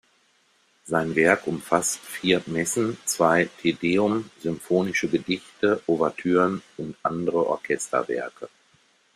[0.83, 8.49] Sein Werk umfasst vier Messen, zwei Te Deum, symphonische Gedichte, Ouvertüren und andere Orchesterwerke.